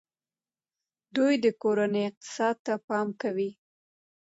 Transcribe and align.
دوی 1.15 1.33
د 1.43 1.45
کورنۍ 1.61 2.01
اقتصاد 2.09 2.55
ته 2.65 2.73
پام 2.87 3.07
کوي. 3.21 3.49